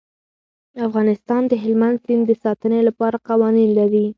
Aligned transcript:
افغانستان 0.87 1.41
د 1.47 1.53
هلمند 1.63 1.97
سیند 2.05 2.23
د 2.27 2.31
ساتنې 2.43 2.79
لپاره 2.87 3.23
قوانین 3.29 3.69
لري. 3.79 4.05